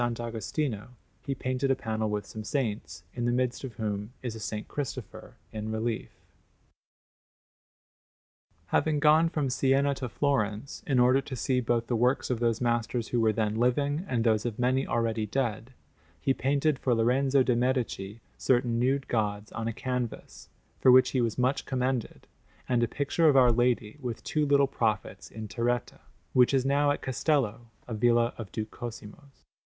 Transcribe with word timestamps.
Agostino, 0.03 0.95
he 1.21 1.35
painted 1.35 1.69
a 1.69 1.75
panel 1.75 2.09
with 2.09 2.25
some 2.25 2.43
saints, 2.43 3.03
in 3.13 3.25
the 3.25 3.31
midst 3.31 3.63
of 3.63 3.73
whom 3.75 4.11
is 4.23 4.33
a 4.35 4.39
S. 4.57 4.63
Cristopher 4.67 5.35
in 5.51 5.71
relief. 5.71 6.09
Having 8.69 8.99
gone 8.99 9.29
from 9.29 9.51
Siena 9.51 9.93
to 9.93 10.09
Florence 10.09 10.81
in 10.87 10.97
order 10.97 11.21
to 11.21 11.35
see 11.35 11.59
both 11.59 11.85
the 11.85 11.95
works 11.95 12.31
of 12.31 12.39
those 12.39 12.59
masters 12.59 13.09
who 13.09 13.21
were 13.21 13.31
then 13.31 13.53
living 13.57 14.03
and 14.09 14.23
those 14.23 14.43
of 14.43 14.57
many 14.57 14.87
already 14.87 15.27
dead, 15.27 15.71
he 16.19 16.33
painted 16.33 16.79
for 16.79 16.95
Lorenzo 16.95 17.43
de' 17.43 17.55
Medici 17.55 18.21
certain 18.39 18.79
nude 18.79 19.07
gods 19.07 19.51
on 19.51 19.67
a 19.67 19.71
canvas, 19.73 20.49
for 20.79 20.91
which 20.91 21.11
he 21.11 21.21
was 21.21 21.37
much 21.37 21.63
commended, 21.67 22.25
and 22.67 22.81
a 22.81 22.87
picture 22.87 23.29
of 23.29 23.37
Our 23.37 23.51
Lady 23.51 23.99
with 24.01 24.23
two 24.23 24.47
little 24.47 24.65
prophets 24.65 25.29
in 25.29 25.47
terretta, 25.47 25.99
which 26.33 26.55
is 26.55 26.65
now 26.65 26.89
at 26.89 27.03
Castello, 27.03 27.67
a 27.87 27.93
villa 27.93 28.33
of 28.39 28.51
Duke 28.51 28.71
Cosimo's. 28.71 29.45